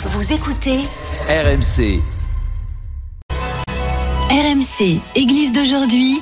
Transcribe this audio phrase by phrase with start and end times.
[0.00, 0.78] Vous écoutez
[1.28, 2.00] RMC,
[4.30, 6.20] RMC, Église d'aujourd'hui.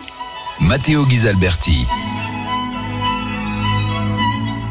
[0.63, 1.85] Matteo Ghisalberti.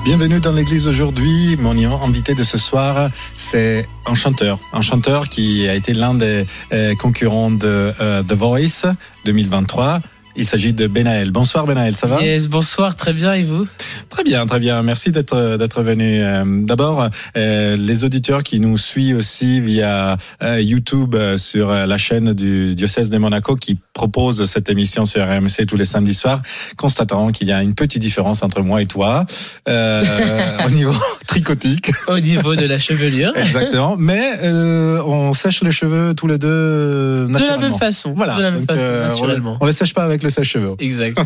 [0.04, 1.55] Bienvenue dans l'église aujourd'hui.
[1.60, 4.57] Mon invité de ce soir, c'est un chanteur.
[4.73, 8.88] Un chanteur qui a été l'un des euh, concurrents de euh, The Voice
[9.26, 10.00] 2023.
[10.38, 11.31] Il s'agit de Benaël.
[11.31, 12.21] Bonsoir Benaël, ça va?
[12.21, 13.67] Yes, bonsoir, très bien et vous?
[14.09, 14.81] Très bien, très bien.
[14.84, 16.21] Merci d'être d'être venu.
[16.21, 22.34] Euh, D'abord, euh, les auditeurs qui nous suivent aussi via euh, YouTube sur la chaîne
[22.34, 26.41] du diocèse de Monaco qui propose cette émission sur RMC tous les samedis soirs,
[26.76, 29.26] constateront qu'il y a une petite différence entre moi et toi
[29.70, 30.04] euh,
[30.65, 30.93] au niveau
[31.27, 31.91] tricotique.
[32.07, 33.31] Au niveau de la chevelure.
[33.38, 33.95] Exactement.
[33.98, 37.62] Mais euh, on sèche les cheveux tous les deux De la naturellement.
[37.70, 38.13] même façon.
[38.13, 38.35] Voilà.
[38.35, 39.57] De la même Donc, façon, euh, on, naturellement.
[39.62, 40.75] on les sèche pas avec le sèche-cheveux.
[40.79, 41.17] Exact.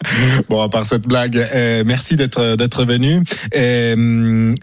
[0.48, 3.24] bon, à part cette blague, euh, merci d'être d'être venu.
[3.56, 4.54] Euh,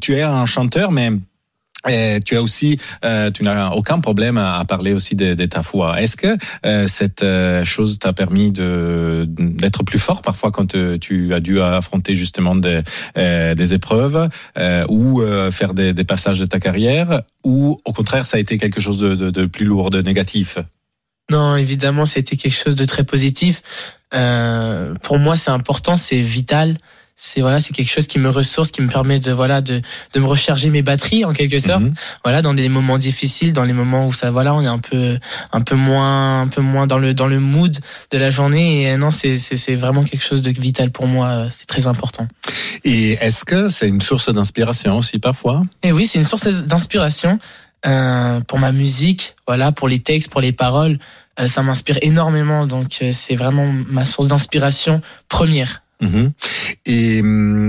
[0.00, 1.10] tu es un chanteur, mais
[1.88, 5.62] euh, tu as aussi, euh, tu n'as aucun problème à, parler aussi de, de ta
[5.62, 6.00] foi.
[6.00, 11.34] Est-ce que euh, cette euh, chose t'a permis de d'être plus fort parfois quand tu
[11.34, 12.82] as dû affronter justement des,
[13.16, 14.28] des épreuves
[14.88, 18.80] ou faire des, des passages de ta carrière, ou au contraire ça a été quelque
[18.80, 20.58] chose de, de, de plus lourd, de négatif?
[21.32, 23.62] Non, évidemment, c'était quelque chose de très positif.
[24.14, 26.76] Euh, pour moi, c'est important, c'est vital.
[27.24, 29.80] C'est voilà, c'est quelque chose qui me ressource, qui me permet de voilà de
[30.12, 31.84] de me recharger mes batteries en quelque sorte.
[31.84, 31.94] Mhm.
[32.24, 35.18] Voilà, dans des moments difficiles, dans les moments où ça voilà, on est un peu
[35.52, 37.78] un peu moins un peu moins dans le dans le mood
[38.10, 38.82] de la journée.
[38.82, 41.26] Et euh, non, c'est c'est c'est vraiment quelque chose de vital pour moi.
[41.28, 42.26] euh, C'est très important.
[42.82, 45.62] Et est-ce que c'est une source d'inspiration aussi parfois?
[45.84, 47.38] Et oui, c'est une source d'inspiration
[47.86, 50.98] euh, pour ma musique, voilà, pour les textes, pour les paroles.
[51.40, 55.82] Euh, ça m'inspire énormément, donc euh, c'est vraiment ma source d'inspiration première.
[56.00, 56.32] Mhm.
[56.84, 57.68] Et hum,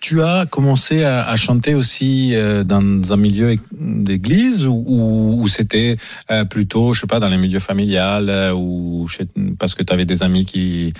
[0.00, 5.48] tu as commencé à, à chanter aussi euh, dans un milieu d'église ou, ou, ou
[5.48, 5.96] c'était
[6.30, 9.92] euh, plutôt, je sais pas, dans les milieux familial euh, ou chez- parce que tu
[9.92, 10.92] avais des amis qui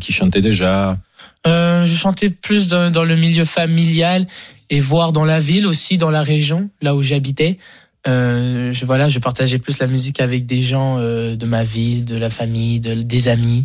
[0.00, 0.98] qui chantaient déjà?
[1.46, 4.26] Je chantais plus dans, dans le milieu familial
[4.70, 7.58] et voire dans la ville aussi, dans la région, là où j'habitais.
[8.06, 12.04] Euh, je voilà, je partageais plus la musique avec des gens euh, de ma ville,
[12.04, 13.64] de la famille, de, des amis.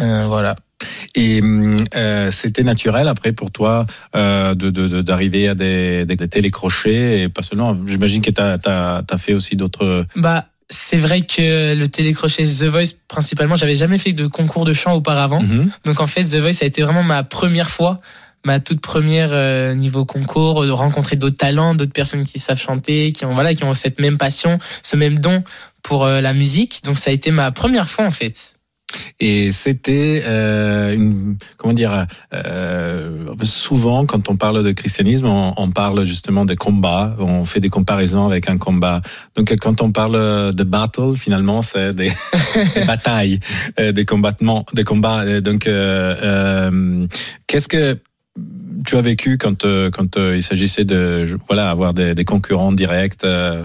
[0.00, 0.54] Euh, voilà.
[1.14, 1.40] Et
[1.94, 3.86] euh, c'était naturel après pour toi
[4.16, 7.76] euh, de de- de- d'arriver à des, des, des télécrochets et pas seulement.
[7.86, 10.06] J'imagine que tu as, as, fait aussi d'autres.
[10.16, 14.72] Bah, c'est vrai que le télécrochet The Voice, principalement, j'avais jamais fait de concours de
[14.72, 15.42] chant auparavant.
[15.42, 15.70] Mhm.
[15.84, 18.00] Donc en fait, The Voice a été vraiment ma première fois,
[18.44, 23.12] ma toute première euh, niveau concours, de rencontrer d'autres talents, d'autres personnes qui savent chanter,
[23.12, 25.44] qui ont voilà, qui ont cette même passion, ce même don
[25.82, 26.82] pour euh, la musique.
[26.84, 28.56] Donc ça a été ma première fois en fait.
[29.20, 35.70] Et c'était euh, une comment dire euh, souvent quand on parle de christianisme, on, on
[35.70, 39.02] parle justement des combats, on fait des comparaisons avec un combat.
[39.34, 42.12] Donc quand on parle de battle, finalement, c'est des,
[42.74, 43.40] des batailles,
[43.80, 45.40] euh, des combattements, des combats.
[45.40, 47.06] Donc euh, euh,
[47.46, 47.98] qu'est-ce que
[48.86, 53.24] tu as vécu quand euh, quand euh, il s'agissait de voilà avoir des, concurrents directs
[53.24, 53.64] euh,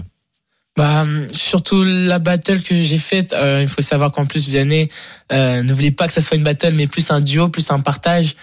[0.76, 4.90] Bah, surtout la battle que j'ai faite, il faut savoir qu'en plus Vianney
[5.32, 8.36] euh, voulait pas que ça soit une battle, mais plus un duo, plus un partage.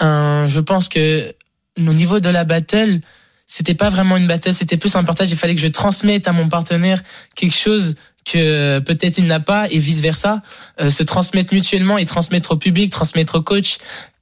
[0.00, 1.34] Je pense que
[1.78, 3.00] au niveau de la battle,
[3.46, 5.30] c'était pas vraiment une battle, c'était plus un partage.
[5.30, 7.02] Il fallait que je transmette à mon partenaire
[7.34, 10.42] quelque chose que peut-être il n'a pas et vice versa.
[10.78, 13.78] Se transmettre mutuellement et transmettre au public, transmettre au coach.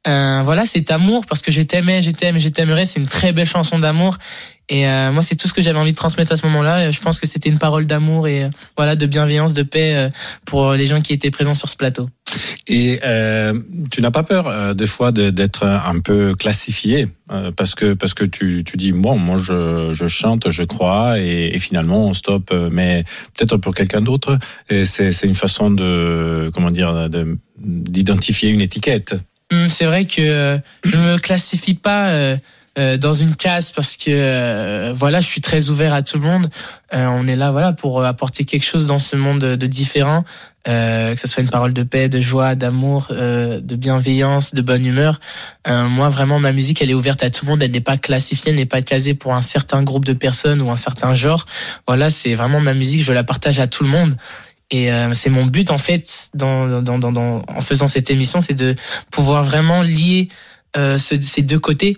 [0.07, 2.85] Euh, voilà, cet amour parce que je t'aimais, je t'aime, je t'aimerais.
[2.85, 4.19] C'est une très belle chanson d'amour.
[4.69, 6.91] Et euh, moi, c'est tout ce que j'avais envie de transmettre à ce moment-là.
[6.91, 10.11] Je pense que c'était une parole d'amour et euh, voilà de bienveillance, de paix euh,
[10.45, 12.09] pour les gens qui étaient présents sur ce plateau.
[12.67, 13.59] Et euh,
[13.91, 18.15] tu n'as pas peur euh, des fois d'être un peu classifié euh, parce que parce
[18.15, 22.13] que tu, tu dis bon moi je, je chante je crois et, et finalement on
[22.13, 23.05] stoppe euh, mais
[23.37, 24.39] peut-être pour quelqu'un d'autre
[24.69, 29.15] c'est une façon de comment dire de d'identifier une étiquette.
[29.53, 32.37] Hum, C'est vrai que euh, je me classifie pas euh,
[32.79, 36.49] euh, dans une case parce que voilà, je suis très ouvert à tout le monde.
[36.93, 40.25] On est là voilà pour apporter quelque chose dans ce monde de, différent,
[40.65, 45.21] que ce soit une parole de paix, de joie, d'amour, de bienveillance, de bonne humeur.
[45.67, 48.51] Moi vraiment ma musique elle est ouverte à tout le monde, elle n'est pas classifiée,
[48.51, 51.47] elle n'est pas casée pour un certain groupe de personnes ou un certain genre.
[51.89, 54.17] Voilà, c'est vraiment ma musique, je la partage à tout le monde.
[54.71, 56.83] Et euh, c'est mon but en fait, dans,
[57.49, 58.75] en faisant cette émission, c'est de
[59.11, 60.29] pouvoir vraiment lier
[60.77, 61.97] euh, ce- ces deux côtés,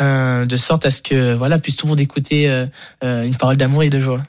[0.00, 2.66] euh, de sorte à ce que voilà puisse tout le monde écouter euh,
[3.04, 4.22] euh, une parole d'amour et de joie.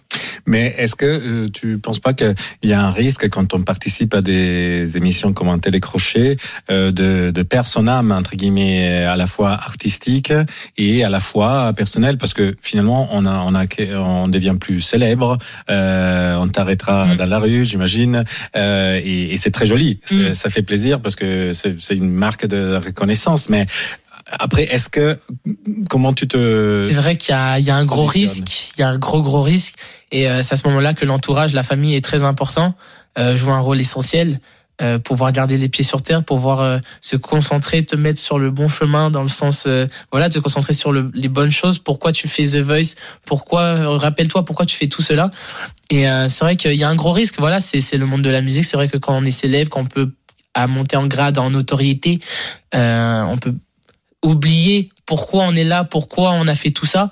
[0.45, 2.33] Mais est-ce que euh, tu penses pas qu'il
[2.63, 6.38] y a un risque quand on participe à des émissions comme un télécrochet
[6.71, 10.33] euh, de, de perdre son âme entre guillemets à la fois artistique
[10.77, 12.18] et à la fois personnelle?
[12.18, 13.65] Parce que finalement on a on a
[13.98, 15.38] on devient plus célèbre,
[15.69, 17.15] euh, on t'arrêtera Mm.
[17.15, 18.24] dans la rue, j'imagine,
[18.56, 20.33] euh, et, et c'est très joli, Mm.
[20.33, 23.50] ça fait plaisir parce que c'est c'est une marque de reconnaissance.
[23.50, 23.68] Mais
[24.31, 25.18] après, est-ce que
[25.90, 28.81] comment tu te C'est vrai qu'il y a, il y a un gros risque, il
[28.81, 29.76] y a un gros gros risque,
[30.12, 32.76] et euh, c'est à ce moment-là que l'entourage, la famille est très important,
[33.18, 34.40] euh, joue un rôle essentiel.
[34.81, 38.50] Euh, pouvoir garder les pieds sur terre, pouvoir euh, se concentrer, te mettre sur le
[38.50, 41.80] bon chemin dans le sens, euh, voilà, te concentrer sur le- les bonnes choses.
[41.80, 42.96] Pourquoi tu fais The Voice?
[43.25, 45.32] Pourquoi euh, Rappelle-toi pourquoi tu fais tout cela?
[45.90, 47.40] Et euh, c'est vrai qu'il y a un gros risque.
[47.40, 48.64] Voilà, c'est c'est le monde de la musique.
[48.64, 50.14] C'est vrai que quand on est célèbre, quand on peut
[50.54, 52.22] à monter en grade, en notoriété,
[52.74, 53.56] euh, on peut
[54.24, 57.12] oublier pourquoi on est là, pourquoi on a fait tout ça.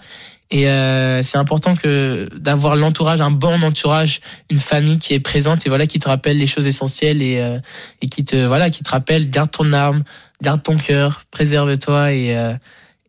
[0.49, 5.65] Et euh, c'est important que d'avoir l'entourage, un bon entourage, une famille qui est présente
[5.65, 7.59] et voilà qui te rappelle les choses essentielles et euh,
[8.01, 10.03] et qui te voilà qui te rappelle garde ton arme,
[10.41, 12.53] garde ton cœur, préserve-toi et euh,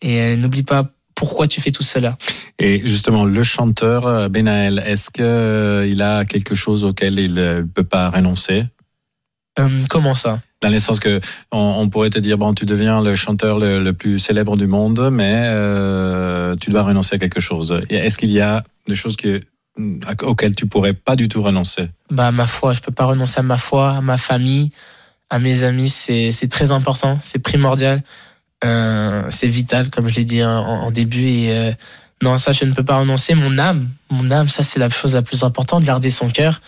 [0.02, 2.16] et euh, n'oublie pas pourquoi tu fais tout cela.
[2.60, 7.62] Et justement, le chanteur euh, Benaël, est-ce que euh, a quelque chose auquel il ne
[7.62, 8.64] peut pas renoncer?
[9.58, 10.40] Euh, comment ça?
[10.60, 11.20] Dans le sens que
[11.52, 14.66] on, on pourrait te dire bon, tu deviens le chanteur le, le plus célèbre du
[14.66, 17.76] monde, mais euh, tu dois renoncer à quelque chose.
[17.90, 19.40] Est-ce qu'il y a des choses que,
[20.22, 21.90] auxquelles tu pourrais pas du tout renoncer?
[22.10, 24.70] Bah ma foi, je peux pas renoncer à ma foi, à ma famille,
[25.30, 28.02] à mes amis, c'est très important, c'est primordial,
[28.64, 31.74] euh, c'est vital comme je l'ai dit en, en début et
[32.22, 33.34] non ça je ne peux pas renoncer.
[33.34, 36.60] Mon âme, mon âme, ça c'est la chose la plus importante, garder son cœur.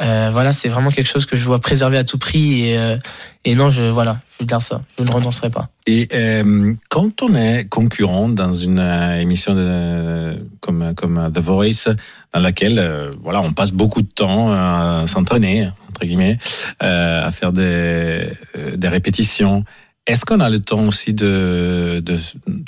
[0.00, 2.96] Euh, voilà, c'est vraiment quelque chose que je dois préserver à tout prix et euh,
[3.44, 5.70] et non je voilà, je garde ça, je ne renoncerai pas.
[5.86, 11.88] Et euh, quand on est concurrent dans une euh, émission de, comme, comme The Voice,
[12.34, 16.38] dans laquelle euh, voilà, on passe beaucoup de temps à s'entraîner, entre guillemets,
[16.82, 19.64] euh, à faire des, euh, des répétitions,
[20.06, 22.16] est-ce qu'on a le temps aussi de, de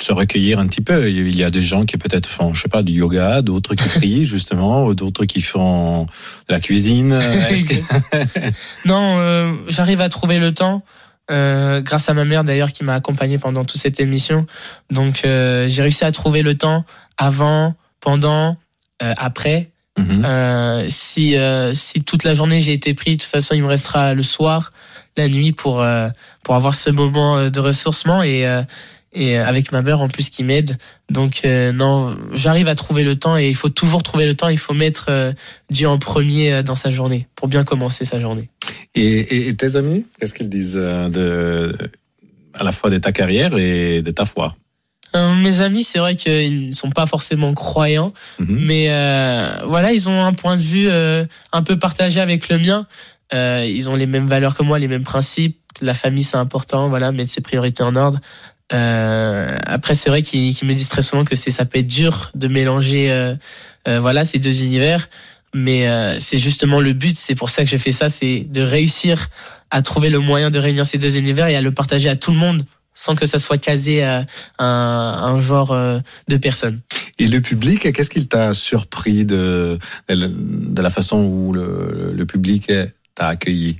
[0.01, 1.09] se recueillir un petit peu?
[1.09, 3.87] Il y a des gens qui peut-être font, je sais pas, du yoga, d'autres qui
[3.97, 7.17] prient justement, ou d'autres qui font de la cuisine.
[8.85, 10.83] Non, euh, j'arrive à trouver le temps.
[11.31, 14.45] euh, grâce à ma mère d'ailleurs qui m'a accompagné pendant toute cette émission.
[14.89, 16.85] Donc euh, j'ai réussi à trouver le temps
[17.17, 18.57] avant, pendant,
[18.99, 19.71] après.
[19.97, 20.89] Mhm.
[20.89, 21.35] Si
[21.73, 24.71] si toute la journée j'ai été pris, de toute façon il me restera le soir,
[25.17, 26.09] la nuit pour euh,
[26.43, 28.61] pour avoir ce moment euh, de ressourcement et euh,
[29.11, 30.77] et avec ma mère en plus qui m'aide.
[31.09, 34.49] Donc euh, non, j'arrive à trouver le temps et il faut toujours trouver le temps.
[34.49, 35.33] Il faut mettre euh,
[35.71, 38.49] Dieu en premier euh, dans sa journée pour bien commencer sa journée.
[38.93, 41.75] Et, et- et tes amis, qu'est-ce qu'ils disent de,
[42.53, 44.55] à la fois de ta carrière et de ta foi?
[45.15, 48.59] Mes amis, c'est vrai qu'ils ne sont pas forcément croyants, Mhm.
[48.59, 48.85] mais
[49.65, 52.85] voilà, ils ont un point de vue un peu partagé avec le mien.
[53.33, 55.59] Euh, ils ont les mêmes valeurs que moi, les mêmes principes.
[55.81, 58.19] La famille, c'est important, voilà, mettre ses priorités en ordre.
[58.73, 61.87] Euh, après, c'est vrai qu'ils qu'ils me disent très souvent que c'est ça peut être
[61.87, 63.35] dur de mélanger, euh,
[63.87, 65.09] euh, voilà, ces deux univers.
[65.53, 67.17] Mais euh, c'est justement le but.
[67.17, 69.29] C'est pour ça que je fais ça, c'est de réussir
[69.71, 72.31] à trouver le moyen de réunir ces deux univers et à le partager à tout
[72.31, 72.63] le monde
[72.95, 74.25] sans que ça soit casé à
[74.57, 76.81] un, un genre euh, de personnes.
[77.17, 79.79] Et le public, qu'est-ce qu'il t'a surpris de,
[80.09, 82.69] de, la façon où le, le public
[83.19, 83.77] t'a accueilli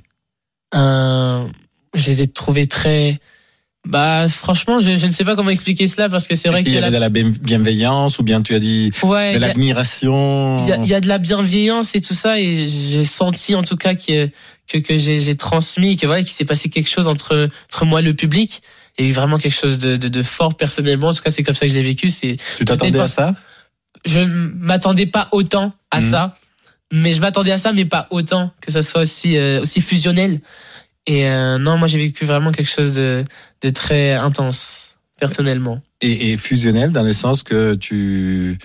[0.74, 1.42] Euh,
[1.94, 3.18] je les ai trouvés très.
[3.88, 6.72] Bah, franchement, je, je ne sais pas comment expliquer cela parce que c'est vrai qu'il
[6.72, 9.38] y y a avait de la bien- bienveillance ou bien tu as dit ouais, de
[9.38, 13.04] l'admiration il y, a, il y a de la bienveillance et tout ça et j'ai
[13.04, 14.28] senti en tout cas que
[14.68, 18.04] que, que j'ai transmis que voilà qu'il s'est passé quelque chose entre entre moi et
[18.04, 18.60] le public
[18.98, 21.64] et vraiment quelque chose de, de, de fort personnellement en tout cas c'est comme ça
[21.64, 23.34] que je l'ai vécu c'est Tu t'attendais pas- à ça?
[24.04, 26.10] Je m'attendais pas autant à Mhm.
[26.10, 26.36] ça,
[26.92, 30.40] mais je m'attendais à ça, mais pas autant que ça soit aussi euh, aussi fusionnel.
[31.06, 33.24] Et euh, non, moi j'ai vécu vraiment quelque chose de
[33.62, 35.80] de très intense personnellement.
[36.00, 38.58] et, et fusionnel dans le sens que tu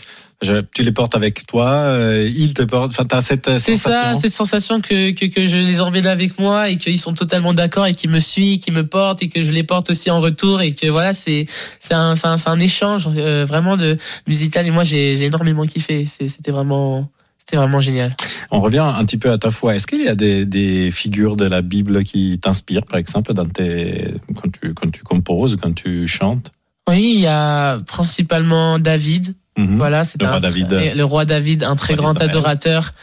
[0.74, 2.92] tu les portes avec toi, euh, ils te portent.
[2.92, 4.16] Enfin, t'as cette C'est ça, sensation.
[4.20, 7.88] cette sensation que, que que je les emmène avec moi et qu'ils sont totalement d'accord
[7.88, 10.62] et qu'ils me suivent, qu'ils me portent et que je les porte aussi en retour
[10.62, 11.48] et que voilà c'est
[11.80, 15.66] c'est un c'est un, un échange euh, vraiment de musical et moi j'ai j'ai énormément
[15.66, 16.06] kiffé.
[16.06, 17.10] C'était vraiment
[17.46, 18.16] c'était vraiment génial.
[18.50, 19.76] On revient un petit peu à ta foi.
[19.76, 23.46] Est-ce qu'il y a des, des figures de la Bible qui t'inspirent, par exemple, dans
[23.46, 26.52] tes, quand, tu, quand tu composes, quand tu chantes?
[26.90, 29.36] Oui, il y a principalement David.
[29.58, 29.78] Mhm.
[29.78, 30.72] Voilà, c'est Le un- roi David.
[30.96, 32.94] Le roi David, un très grand adorateur.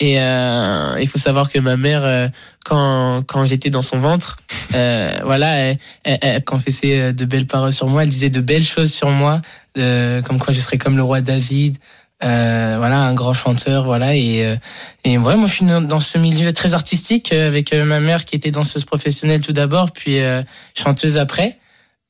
[0.00, 2.28] Et euh, il faut savoir que ma mère, euh,
[2.64, 4.36] quand quand j'étais dans son ventre,
[4.74, 8.04] euh, voilà, elle, elle, elle confessait de belles paroles sur moi.
[8.04, 9.40] Elle disait de belles choses sur moi,
[9.74, 11.78] comme quoi je serais comme le roi David.
[12.24, 14.16] Euh, voilà, un grand chanteur, voilà.
[14.16, 14.56] Et, euh,
[15.04, 18.24] et ouais, moi, je suis dans ce milieu très artistique euh, avec euh, ma mère
[18.24, 20.42] qui était danseuse professionnelle tout d'abord, puis euh,
[20.76, 21.58] chanteuse après,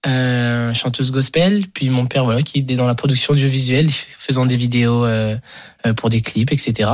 [0.06, 4.56] euh, chanteuse gospel, puis mon père, voilà, qui est dans la production audiovisuelle, faisant des
[4.56, 5.06] vidéos
[5.96, 6.90] pour des clips, etc.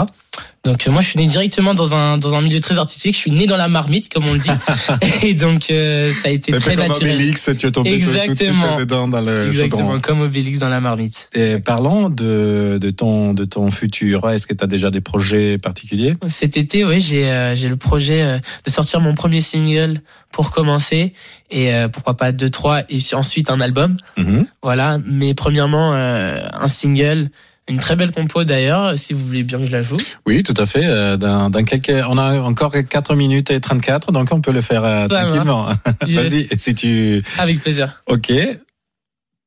[0.64, 3.14] Donc euh, moi, je suis né directement dans un dans un milieu très artistique.
[3.14, 4.48] Je suis né dans la marmite, comme on le dit,
[5.22, 7.16] et donc euh, ça a été très comme naturel.
[7.16, 8.76] Obélix, tu es tombé tout de suite Exactement.
[8.76, 10.00] dedans dans le Exactement, chaudron.
[10.00, 11.28] comme Obélix dans la marmite.
[11.34, 14.28] Et parlons de, de, ton, de ton futur.
[14.30, 16.16] Est-ce que tu as déjà des projets particuliers?
[16.28, 20.00] Cet été, oui, j'ai euh, j'ai le projet de sortir mon premier single
[20.32, 21.12] pour commencer
[21.50, 23.96] et pourquoi pas deux trois et ensuite un album.
[24.16, 24.46] Mhm.
[24.62, 27.30] Voilà, mais premièrement un single,
[27.68, 29.97] une très belle compo d'ailleurs, si vous voulez bien que je la joue.
[30.26, 30.85] Oui, tout à fait.
[30.85, 34.61] Euh, Dans, dans quelques, on a encore 4 minutes et 34, donc on peut le
[34.61, 35.68] faire euh, tranquillement.
[36.06, 36.21] Yes.
[36.33, 37.23] Vas-y, si tu...
[37.38, 38.02] Avec plaisir.
[38.06, 38.30] Ok,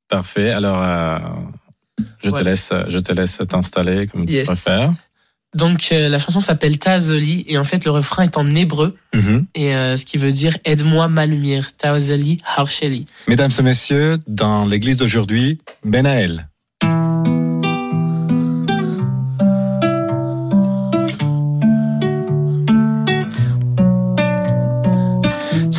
[0.09, 0.51] parfait.
[0.51, 1.17] Alors, euh,
[2.23, 4.41] je, te laisse, je te laisse t'installer comme Yes.
[4.47, 4.91] tu préfères.
[5.55, 9.45] Donc euh, la chanson s'appelle Tazoli et en fait le refrain est en hébreu Mhm.
[9.55, 11.71] et euh, ce qui veut dire aide-moi ma lumière.
[11.77, 13.05] Tazoli Harsheli.
[13.27, 16.49] Mesdames et messieurs, dans l'église d'aujourd'hui, Benaël.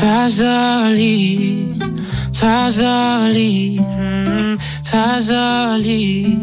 [0.00, 1.76] Tazoli,
[2.30, 4.56] Tazoli, hmm,
[4.88, 6.38] Tazoli,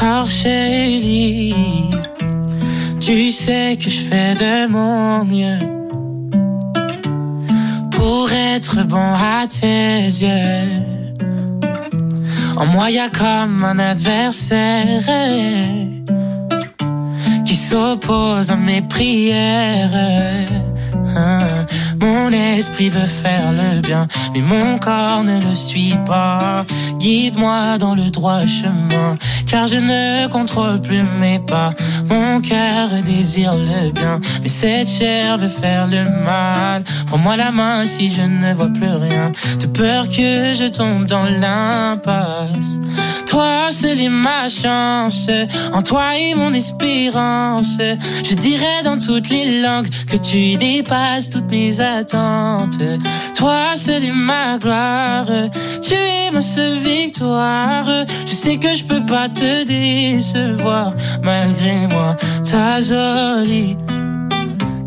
[0.00, 1.52] Archeli.
[3.00, 5.58] Tu sais que je fais de mon mieux
[7.90, 11.18] pour être bon à tes yeux.
[12.56, 15.02] En moi, y a comme un adversaire
[17.44, 19.90] qui s'oppose à mes prières.
[21.16, 21.58] Hein.
[22.58, 26.64] Esprit veut faire le bien, mais mon corps ne le suit pas.
[26.98, 29.14] Guide-moi dans le droit chemin,
[29.46, 31.70] car je ne contrôle plus mes pas.
[32.08, 36.82] Mon cœur désire le bien, mais cette chair veut faire le mal.
[37.06, 41.24] Prends-moi la main si je ne vois plus rien, de peur que je tombe dans
[41.24, 42.80] l'impasse.
[43.26, 45.28] Toi seul est ma chance,
[45.72, 47.78] en toi est mon espérance.
[48.24, 52.47] Je dirais dans toutes les langues que tu dépasses toutes mes attentes.
[53.34, 55.50] Toi seul ma gloire,
[55.82, 58.06] tu es ma seule victoire.
[58.26, 62.16] Je sais que je peux pas te décevoir malgré moi.
[62.44, 63.76] Ta jolie.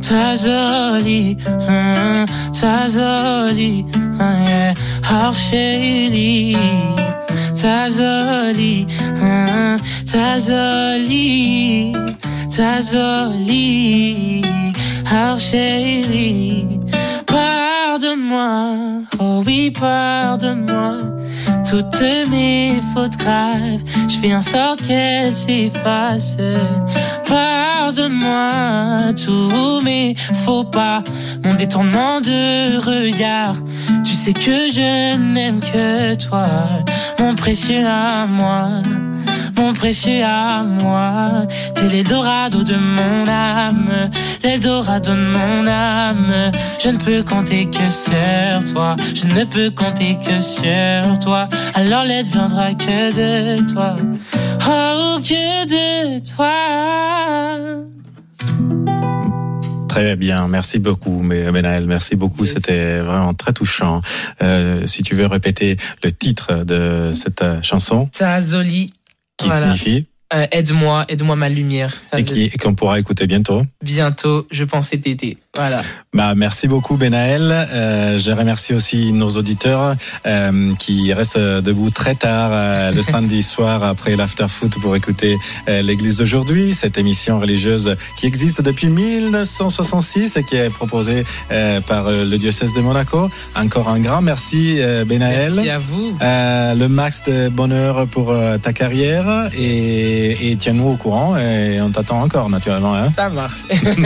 [0.01, 1.37] Ta jolie,
[1.69, 3.85] hum, ta jolie,
[4.19, 4.73] ah, yeah.
[5.09, 6.57] Oh, chérie,
[7.53, 8.87] ta jolie,
[9.21, 9.77] hum,
[10.11, 11.93] ta jolie,
[12.49, 14.41] ta jolie.
[18.33, 20.97] Oh oui, pardonne-moi.
[21.69, 26.37] Toutes mes fautes graves, je fais en sorte qu'elles s'effacent.
[27.27, 31.03] Pardonne-moi tous mes faux pas,
[31.43, 33.55] mon détournement de regard.
[34.03, 36.47] Tu sais que je n'aime que toi,
[37.19, 38.81] mon précieux à moi,
[39.61, 41.45] mon précieux à moi.
[41.75, 44.09] T'es l'Eldorado de mon âme,
[44.43, 46.51] l'Eldorado de mon âme.
[46.83, 51.47] Je ne peux compter que sur toi, je ne peux compter que sur toi.
[51.75, 53.95] Alors l'aide viendra que de toi,
[54.67, 57.81] oh que de toi.
[59.87, 62.45] Très bien, merci beaucoup, mais Benaël, merci beaucoup.
[62.45, 62.53] Yes.
[62.53, 64.01] C'était vraiment très touchant.
[64.41, 68.93] Euh, si tu veux répéter le titre de cette euh, chanson, Tazoli,
[69.41, 69.75] qui Voilà.
[69.75, 70.07] signifie?
[70.33, 71.93] Euh, aide-moi, aide-moi ma lumière.
[72.17, 73.63] et qui- et qu'on pourra écouter bientôt.
[73.83, 75.37] Bientôt, je pense cet été.
[75.55, 75.81] Voilà.
[76.13, 77.41] Bah, merci beaucoup Benaël.
[77.51, 79.95] Euh, je remercie aussi nos auditeurs
[80.25, 85.37] euh, qui restent debout très tard euh, le samedi soir après l'after foot pour écouter
[85.67, 91.81] euh, l'Église d'aujourd'hui, cette émission religieuse qui existe depuis 1966 et qui est proposée euh,
[91.81, 93.29] par le diocèse de Monaco.
[93.55, 95.51] Encore un grand merci euh, Benaël.
[95.53, 96.17] Merci à vous.
[96.21, 98.33] Euh, le max de bonheur pour
[98.63, 99.49] ta carrière
[100.25, 102.93] et, et tiens-nous au courant et on t'attend encore naturellement.
[102.93, 103.11] Hein.
[103.11, 103.59] Ça marche.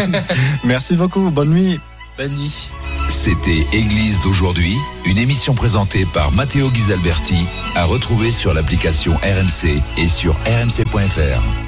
[0.64, 1.80] Merci beaucoup, bonne nuit.
[2.18, 2.70] Bonne nuit.
[3.10, 7.46] C'était Église d'aujourd'hui, une émission présentée par Matteo Ghisalberti,
[7.76, 11.66] à retrouver sur l'application RMC et sur rmc.fr.